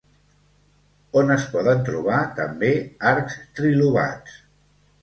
On 1.21 1.33
es 1.35 1.45
poden 1.53 1.85
trobar 1.91 2.23
també 2.41 2.73
arcs 3.13 3.39
trilobats? 3.61 4.43